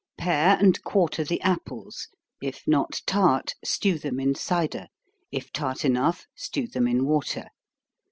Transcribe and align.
_Pare 0.17 0.57
and 0.59 0.83
quarter 0.83 1.23
the 1.23 1.39
apples 1.41 2.07
if 2.41 2.63
not 2.65 3.03
tart, 3.05 3.53
stew 3.63 3.99
them 3.99 4.19
in 4.19 4.33
cider 4.33 4.87
if 5.31 5.51
tart 5.53 5.85
enough, 5.85 6.25
stew 6.35 6.65
them 6.65 6.87
in 6.87 7.05
water. 7.05 7.49